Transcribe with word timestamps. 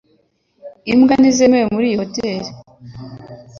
Imbwa 0.91 1.13
ntizemewe 1.19 1.65
muri 1.73 1.85
iyi 1.89 1.97
hoteri 2.01 2.47